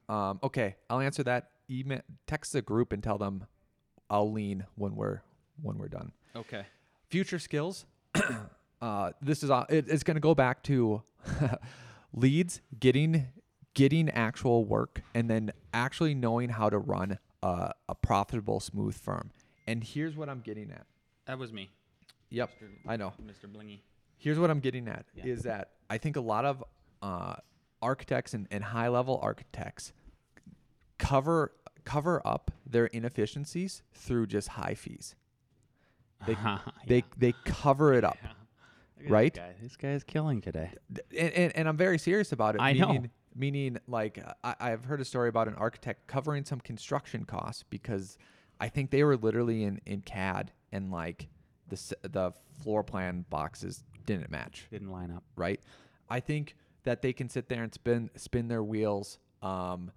[0.08, 1.50] Um okay, I'll answer that.
[1.68, 3.44] Email text the group and tell them
[4.08, 5.20] I'll lean when we're
[5.60, 6.12] when we're done.
[6.34, 6.64] Okay.
[7.10, 7.84] future skills
[8.80, 11.02] uh, this is uh, it, it's going to go back to
[12.12, 13.26] leads getting
[13.74, 19.30] getting actual work and then actually knowing how to run a, a profitable smooth firm
[19.66, 20.86] and here's what i'm getting at
[21.26, 21.70] That was me,
[22.30, 22.50] yep
[22.86, 23.46] i know Mr.
[23.52, 23.80] Blingy.
[24.16, 25.26] here's what i'm getting at Yeah.
[25.26, 26.64] is that i think a lot of
[27.02, 27.34] uh,
[27.82, 29.92] architects and, and high level architects
[30.98, 31.52] cover
[31.84, 35.14] cover up their inefficiencies through just high fees.
[36.26, 36.36] They
[36.86, 38.18] they they cover it up.
[39.06, 39.32] Right?
[39.34, 40.70] This guy, this guy is killing today.
[41.16, 42.60] and, and, and I'm very serious about it.
[42.60, 42.88] I know.
[42.88, 47.62] meaning, Meaning, like, I, I've heard a story about an architect covering some construction costs
[47.70, 48.18] because
[48.60, 51.28] I think they were literally in, in CAD and like
[51.68, 52.32] the the
[52.62, 55.22] floor plan boxes didn't match, Didn't line up.
[55.36, 55.60] right?
[56.10, 59.92] I think that they can sit there and spin spin their wheels, um,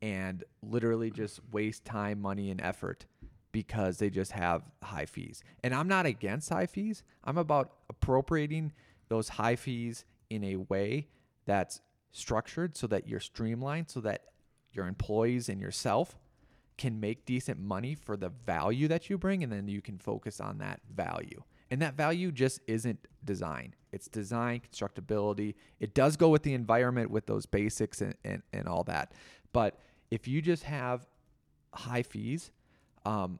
[0.00, 3.06] and literally just waste time, money, and effort
[3.54, 5.44] because they just have high fees.
[5.62, 7.04] And I'm not against high fees.
[7.22, 8.72] I'm about appropriating
[9.08, 11.06] those high fees in a way
[11.46, 14.24] that's structured so that you're streamlined, so that
[14.72, 16.18] your employees and yourself
[16.76, 20.40] can make decent money for the value that you bring, and then you can focus
[20.40, 21.40] on that value.
[21.70, 23.76] And that value just isn't design.
[23.92, 25.54] It's design, constructability.
[25.78, 29.12] It does go with the environment with those basics and, and, and all that.
[29.52, 29.78] But
[30.10, 31.06] if you just have
[31.72, 32.50] high fees,
[33.04, 33.38] um,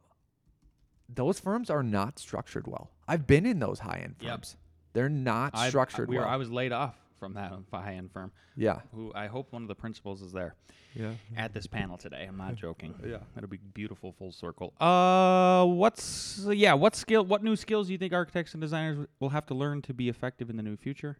[1.09, 2.91] those firms are not structured well.
[3.07, 4.31] I've been in those high end Yep.
[4.33, 4.57] firms.
[4.95, 6.31] They're not I- structured we were- well.
[6.31, 8.33] I was laid off from that high end firm.
[8.57, 8.81] yeah.
[8.95, 10.55] Who I hope one of the principals is there
[10.95, 11.13] Yeah.
[11.37, 12.25] at this panel today.
[12.29, 12.95] I'm not joking.
[13.05, 13.19] Yeah.
[13.35, 14.73] that'll be beautiful full circle.
[14.81, 16.75] Uh, what's yeah?
[16.75, 17.25] What skill?
[17.25, 20.09] What new skills do you think architects and designers will have to learn to be
[20.09, 21.19] effective in the new future?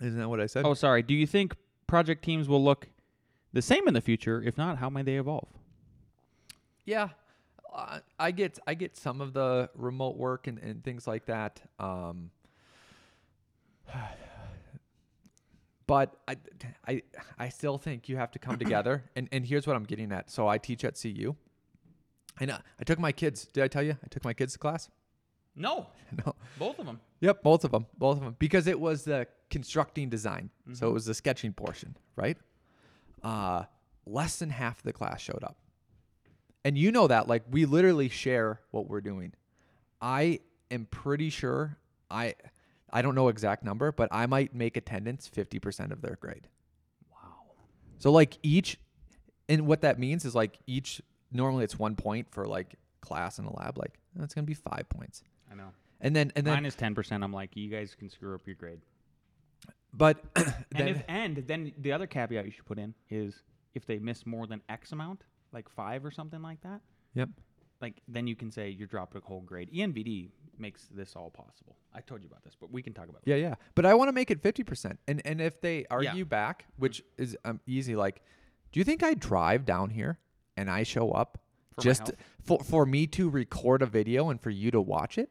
[0.00, 0.64] Isn't that what I said?
[0.64, 1.02] Oh, sorry.
[1.02, 1.54] Do you think
[1.86, 2.88] project teams will look
[3.52, 4.42] the same in the future?
[4.42, 5.48] If not, how might they evolve?
[6.84, 7.10] Yeah,
[7.74, 11.60] uh, I get I get some of the remote work and, and things like that.
[11.78, 12.30] Um,
[15.86, 16.36] but I,
[16.86, 17.02] I
[17.38, 19.04] I still think you have to come together.
[19.16, 20.30] And and here's what I'm getting at.
[20.30, 21.34] So I teach at CU,
[22.40, 23.46] and uh, I took my kids.
[23.52, 24.90] Did I tell you I took my kids to class?
[25.54, 25.88] No,
[26.26, 26.34] no.
[26.58, 27.00] both of them.
[27.20, 30.92] Yep, both of them, both of them, because it was the constructing design, so it
[30.92, 32.38] was the sketching portion, right?
[33.22, 33.64] Uh,
[34.06, 35.56] less than half of the class showed up,
[36.64, 39.32] and you know that, like, we literally share what we're doing.
[40.00, 41.78] I am pretty sure
[42.10, 42.34] I,
[42.92, 46.48] I don't know exact number, but I might make attendance fifty percent of their grade.
[47.10, 47.32] Wow.
[47.98, 48.78] So like each,
[49.48, 51.00] and what that means is like each.
[51.30, 53.78] Normally it's one point for like class in a lab.
[53.78, 55.68] Like that's gonna be five points, I know.
[56.00, 57.24] and then and then ten percent.
[57.24, 58.80] I'm like, you guys can screw up your grade.
[59.94, 60.18] but
[60.74, 63.42] And if and then the other caveat you should put in is
[63.74, 65.22] if they miss more than X amount,
[65.52, 66.80] like five or something like that,
[67.14, 67.28] yep.
[67.80, 69.70] like then you can say you're dropping a whole grade.
[69.72, 71.76] ENVD makes this all possible.
[71.94, 73.30] I told you about this, but we can talk about it.
[73.30, 73.54] Yeah, yeah.
[73.74, 74.96] But I want to make it 50%.
[75.08, 76.24] And and if they argue Yeah.
[76.24, 78.22] back, which is um, easy like
[78.72, 80.18] do you think I drive down here
[80.56, 81.38] and I show up
[81.74, 82.12] For just
[82.42, 85.30] for for me to record a video and for you to watch it?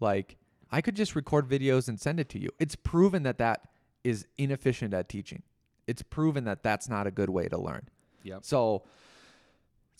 [0.00, 0.36] Like
[0.70, 2.48] I could just record videos and send it to you.
[2.58, 3.68] It's proven that that
[4.04, 5.42] is inefficient at teaching.
[5.86, 7.88] It's proven that that's not a good way to learn.
[8.22, 8.44] Yep.
[8.44, 8.84] So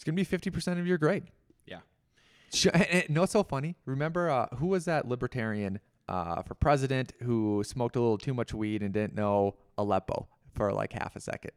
[0.02, 1.24] it's going to be 50% of your grade.
[1.64, 1.78] Yeah.
[2.74, 3.76] And- and you so funny?
[3.86, 8.52] Remember uh, who was that libertarian uh, for president who smoked a little too much
[8.52, 11.52] weed and didn't know Aleppo for like half a second?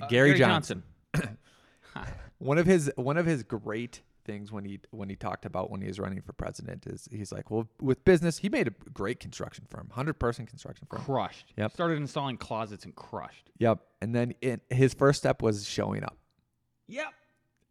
[0.00, 0.84] Uh, Gary, Johnson.
[2.38, 5.80] One of his one of his great things when he when he talked about when
[5.80, 9.20] he was running for president is he's like, well, with business, he made a great
[9.20, 11.02] construction firm, hundred person construction firm.
[11.02, 11.52] Crushed.
[11.58, 11.72] Yep.
[11.72, 13.50] Started installing closets and crushed.
[13.58, 13.80] Yep.
[14.00, 16.16] And then it, his first step was showing up,
[16.88, 17.06] Yep.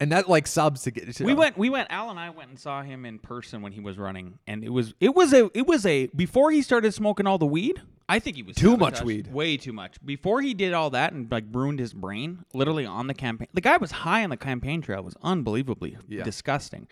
[0.02, 1.14] And that like subs to get.
[1.16, 1.58] To We went.
[1.58, 1.90] We went.
[1.92, 4.70] Al and I went and saw him in person when he was running, and it
[4.70, 4.94] was.
[5.00, 5.50] It was a.
[5.58, 6.08] It was a.
[6.08, 9.32] Before he started smoking all the weed, I think he was Too much weed.
[9.32, 10.04] Way too much.
[10.04, 13.48] Before he did all that and like ruined his brain, literally on the campaign.
[13.54, 15.00] The guy was high on the campaign trail.
[15.00, 16.24] It was unbelievably Yeah.
[16.24, 16.88] disgusting.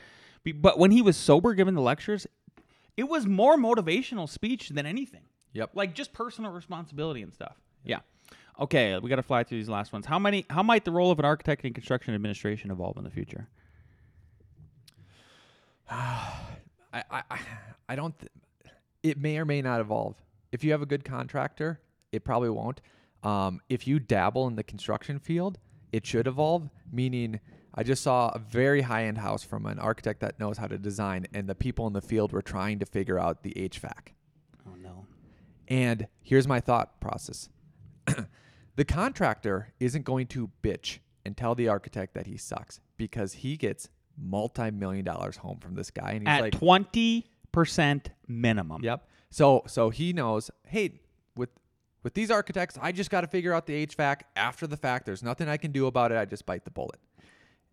[0.56, 2.26] But when he was sober, giving the lectures,
[2.95, 5.24] it was more motivational speech than anything.
[5.54, 5.72] Yep.
[5.74, 7.58] Like just personal responsibility and stuff.
[7.84, 8.00] Yeah.
[8.59, 10.05] Okay, we got to fly through these last ones.
[10.05, 10.45] How many?
[10.49, 13.47] How might the role of an architect in construction administration evolve in the future?
[15.89, 16.33] I,
[16.93, 17.39] I, I-
[17.91, 18.17] I don't.
[18.19, 18.31] Th-
[19.01, 20.15] it may or may not evolve.
[20.51, 21.79] If you have a good contractor,
[22.12, 22.81] it probably won't.
[23.23, 25.57] Um, if you dabble in the construction field,
[25.91, 26.69] it should evolve.
[26.91, 27.39] Meaning,
[27.73, 30.77] I just saw a very high end house from an architect that knows how to
[30.77, 34.13] design, and the people in the field were trying to figure out the HVAC.
[34.67, 35.07] Oh no.
[35.67, 37.49] And here's my thought process
[38.76, 43.58] the contractor isn't going to bitch and tell the architect that he sucks because he
[43.58, 46.12] gets multi million dollars home from this guy.
[46.12, 48.84] And he's At like, twenty percent minimum.
[48.84, 49.08] Yep.
[49.30, 51.02] So so he knows, hey,
[51.36, 51.50] with
[52.04, 55.06] with these architects, I just got to figure out the HVAC after the fact.
[55.06, 56.17] There's nothing I can do about it.
[56.17, 57.00] I just bite the bullet.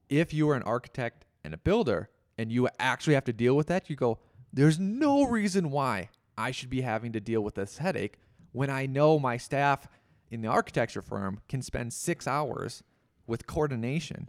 [0.08, 3.66] If you are an architect and a builder and you actually have to deal with
[3.68, 4.18] that, you go,
[4.52, 8.18] there's no reason why I should be having to deal with this headache
[8.52, 9.88] when I know my staff
[10.30, 12.82] in the architecture firm can spend 6 hours
[13.26, 14.28] with coordination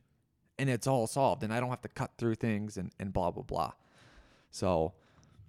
[0.59, 3.31] and it's all solved and I don't have to cut through things and, and blah
[3.31, 3.71] blah blah.
[4.51, 4.93] So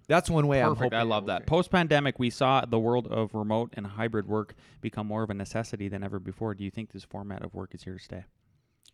[0.07, 0.83] that's one way I'm Perfect.
[0.93, 1.45] hoping I love that.
[1.45, 5.33] Post pandemic, we saw the world of remote and hybrid work become more of a
[5.35, 6.53] necessity than ever before.
[6.55, 8.23] Do you think this format of work is here to stay?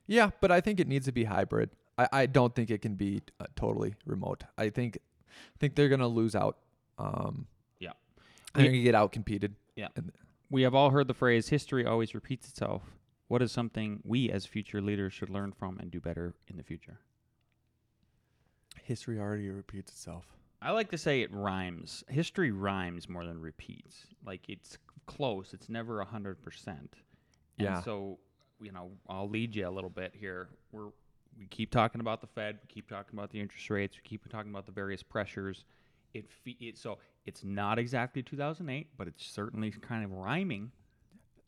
[0.07, 1.69] Yeah, but I think it needs to be hybrid.
[1.97, 4.43] I, I don't think it can be uh, totally remote.
[4.57, 4.97] I think
[5.29, 6.57] I think they're gonna lose out.
[6.97, 7.47] Um,
[7.79, 7.91] Yeah.
[8.53, 9.55] they're gonna get out competed.
[9.75, 9.87] Yeah.
[9.95, 10.11] And-
[10.49, 12.83] We have all heard the phrase history always repeats itself.
[13.27, 16.63] What is something we as future leaders should learn from and do better in the
[16.63, 16.99] future?
[18.83, 20.25] History already repeats itself.
[20.61, 22.03] I like to say it rhymes.
[22.07, 24.07] History rhymes more than repeats.
[24.25, 25.53] Like it's close.
[25.53, 26.95] It's never a hundred percent.
[27.57, 27.81] And Yeah.
[27.81, 28.19] So
[28.61, 30.49] you know, I'll lead you a little bit here.
[30.71, 30.89] We're
[31.37, 32.59] we keep talking about the Fed.
[32.61, 33.97] We keep talking about the interest rates.
[33.97, 35.65] We keep talking about the various pressures.
[36.15, 40.71] It, fe- it so it's not exactly 2008, but it's certainly kind of rhyming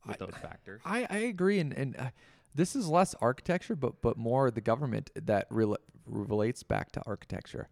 [0.06, 0.82] with those factors.
[0.86, 2.10] I, I agree, and and uh,
[2.54, 7.70] this is less architecture, but but more the government that rela- relates back to architecture.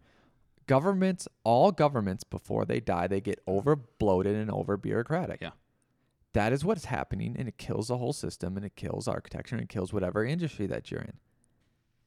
[0.66, 5.40] Governments, all governments, before they die, they get over bloated and over bureaucratic.
[5.40, 5.50] Yeah.
[6.32, 9.62] that is what's happening, and it kills the whole system, and it kills architecture, and
[9.62, 11.18] it kills whatever industry that you're in.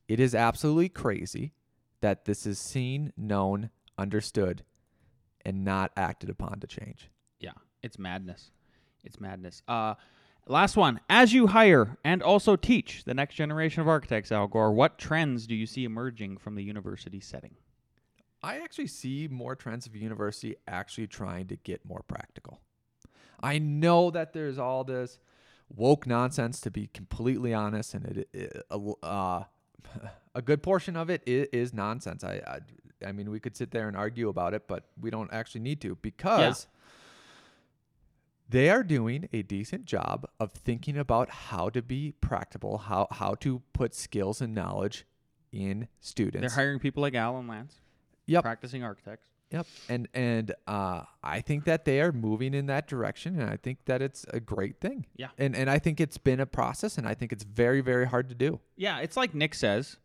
[0.09, 1.53] It is absolutely crazy
[2.01, 4.63] that this is seen, known, understood,
[5.45, 7.09] and not acted upon to change.
[7.39, 8.51] Yeah, it's madness.
[9.03, 9.61] It's madness.
[9.67, 9.95] Uh,
[10.47, 10.99] last one.
[11.09, 15.47] As you hire and also teach the next generation of architects, Al Gore, what trends
[15.47, 17.55] do you see emerging from the university setting?
[18.41, 22.59] I actually see more trends of university actually trying to get more practical.
[23.41, 25.19] I know that there's all this
[25.69, 28.65] woke nonsense to be completely honest, and it, it
[29.03, 29.43] uh,
[30.35, 32.23] a good portion of it is, is nonsense.
[32.23, 32.59] I, I
[33.05, 35.81] I mean, we could sit there and argue about it, but we don't actually need
[35.81, 36.67] to because
[38.49, 43.35] they are doing a decent job of thinking about how to be practical, how how
[43.35, 45.05] to put skills and knowledge
[45.51, 46.41] in students.
[46.41, 47.75] They're hiring people like Alan Lance,
[48.25, 48.43] Yep.
[48.43, 49.27] practicing architects.
[49.51, 53.57] Yep, and and uh, I think that they are moving in that direction, and I
[53.57, 55.07] think that it's a great thing.
[55.15, 55.29] Yeah.
[55.39, 58.29] and and I think it's been a process, and I think it's very very hard
[58.29, 58.59] to do.
[58.75, 59.97] Yeah, it's like Nick says.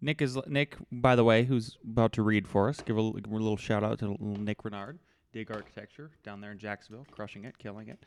[0.00, 2.80] Nick is Nick, by the way, who's about to read for us.
[2.80, 4.98] Give a, give a little shout out to little Nick Renard,
[5.32, 7.98] Dig Architecture down there in Jacksonville, crushing it, killing it.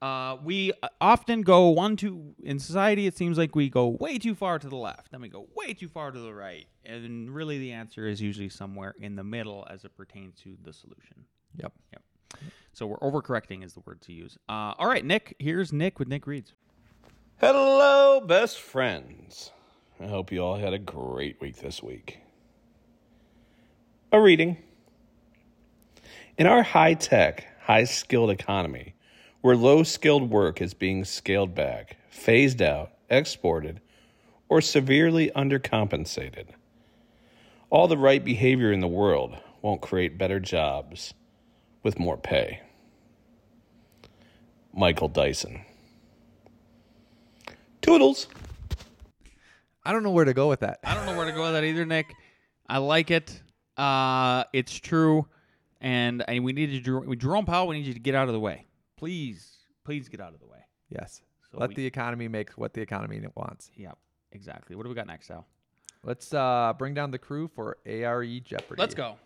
[0.00, 3.06] Uh, we uh, often go one two in society.
[3.06, 5.74] It seems like we go way too far to the left, then we go way
[5.74, 9.66] too far to the right, and really the answer is usually somewhere in the middle
[9.70, 11.24] as it pertains to the solution.
[11.56, 11.72] Yep.
[11.92, 12.02] Yep.
[12.72, 14.38] So we're overcorrecting is the word to use.
[14.48, 15.36] Uh, all right, Nick.
[15.38, 16.54] Here's Nick with Nick reads.
[17.38, 19.52] Hello, best friends.
[20.00, 22.18] I hope you all had a great week this week.
[24.10, 24.58] A reading.
[26.36, 28.94] In our high tech, high skilled economy,
[29.42, 33.80] where low skilled work is being scaled back, phased out, exported,
[34.48, 36.46] or severely undercompensated,
[37.70, 41.14] all the right behavior in the world won't create better jobs
[41.82, 42.60] with more pay.
[44.74, 45.62] Michael Dyson.
[47.80, 48.26] Toodles.
[49.84, 50.78] I don't know where to go with that.
[50.84, 52.14] I don't know where to go with that either, Nick.
[52.68, 53.42] I like it.
[53.76, 55.26] Uh, it's true,
[55.80, 57.66] and, and we need to Jer- Jerome Powell.
[57.68, 58.66] We need you to get out of the way,
[58.96, 59.48] please.
[59.84, 60.58] Please get out of the way.
[60.88, 63.70] Yes, So let we- the economy make what the economy wants.
[63.76, 63.98] Yep,
[64.30, 64.76] exactly.
[64.76, 65.46] What do we got next, Al?
[66.04, 68.80] Let's uh, bring down the crew for ARE Jeopardy.
[68.80, 69.16] Let's go.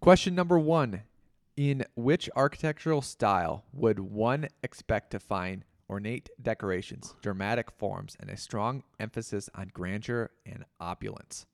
[0.00, 1.02] Question number one:
[1.56, 8.36] In which architectural style would one expect to find ornate decorations, dramatic forms, and a
[8.36, 11.46] strong emphasis on grandeur and opulence?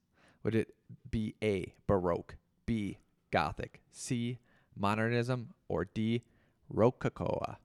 [0.42, 0.74] Would it
[1.08, 1.74] be A.
[1.86, 2.36] Baroque,
[2.66, 2.98] B.
[3.30, 4.38] Gothic, C.
[4.76, 6.22] Modernism, or D.
[6.68, 7.56] Rococo?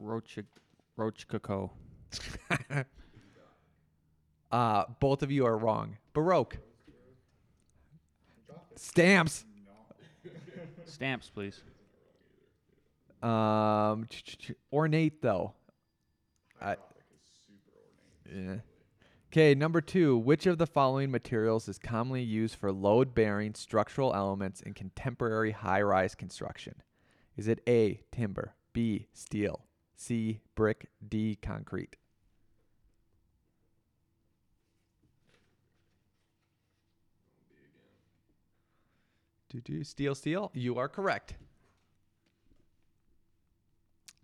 [0.00, 1.70] Roachcoco.
[4.52, 5.96] Uh, both of you are wrong.
[6.12, 6.58] Baroque.
[8.74, 9.44] Stamps.
[10.84, 11.62] Stamps, please.
[13.22, 14.06] Um,
[14.72, 15.52] ornate though.
[16.60, 16.76] I,
[18.32, 18.56] yeah.
[19.32, 20.16] Okay, number two.
[20.18, 26.16] Which of the following materials is commonly used for load-bearing structural elements in contemporary high-rise
[26.16, 26.74] construction?
[27.36, 28.00] Is it A.
[28.10, 29.06] Timber, B.
[29.12, 30.40] Steel, C.
[30.56, 31.38] Brick, D.
[31.40, 31.96] Concrete?
[39.50, 40.50] Do do steel steel?
[40.54, 41.34] You are correct.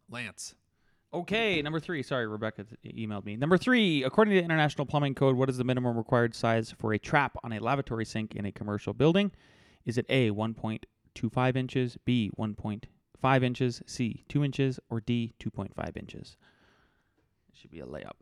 [0.09, 0.55] Lance.
[1.12, 2.03] Okay, number three.
[2.03, 3.37] Sorry, Rebecca emailed me.
[3.37, 4.05] Number three.
[4.05, 7.37] According to the International Plumbing Code, what is the minimum required size for a trap
[7.43, 9.33] on a lavatory sink in a commercial building?
[9.85, 16.37] Is it A, 1.25 inches, B, 1.5 inches, C, 2 inches, or D, 2.5 inches?
[17.49, 18.16] It should be a layup.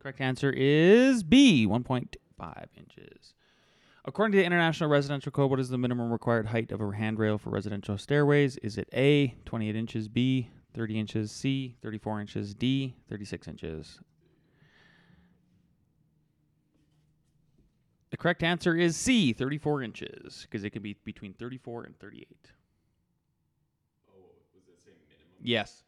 [0.00, 3.34] Correct answer is B, 1.5 inches.
[4.04, 7.36] According to the International Residential Code, what is the minimum required height of a handrail
[7.36, 8.56] for residential stairways?
[8.58, 14.00] Is it A, 28 inches, B, 30 inches, C, 34 inches, D, 36 inches?
[18.10, 22.26] The correct answer is C, 34 inches, because it can be between 34 and 38.
[25.42, 25.84] Yes.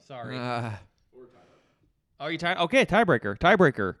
[0.00, 0.36] Sorry.
[0.36, 0.70] Uh,
[2.20, 2.56] Are you tied?
[2.56, 3.38] Okay, tiebreaker.
[3.38, 3.96] Tiebreaker.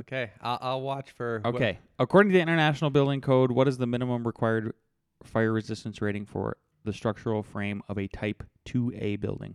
[0.00, 1.40] Okay, I'll, I'll watch for.
[1.44, 1.78] what- Okay.
[1.98, 4.74] According to the International Building Code, what is the minimum required
[5.22, 9.54] fire resistance rating for the structural frame of a Type 2A building?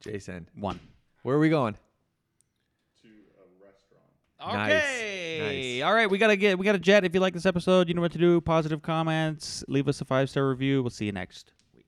[0.00, 0.80] Jason, One.
[1.22, 1.76] where are we going?
[4.42, 4.72] Nice.
[4.74, 5.78] Okay.
[5.78, 5.86] Nice.
[5.86, 6.08] All right.
[6.10, 6.58] We gotta get.
[6.58, 7.04] We got to jet.
[7.04, 8.40] If you like this episode, you know what to do.
[8.40, 9.62] Positive comments.
[9.68, 10.82] Leave us a five star review.
[10.82, 11.84] We'll see you next week.